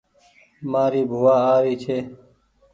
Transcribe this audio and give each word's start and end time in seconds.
مآري 0.71 1.01
بووآ 1.09 1.35
آ 1.55 1.55
ري 1.63 1.73
ڇي 1.83 1.97